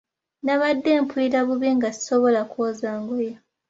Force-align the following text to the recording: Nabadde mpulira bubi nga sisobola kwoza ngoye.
Nabadde 0.45 0.89
mpulira 1.03 1.39
bubi 1.47 1.69
nga 1.77 1.89
sisobola 1.95 2.41
kwoza 2.51 2.89
ngoye. 3.01 3.33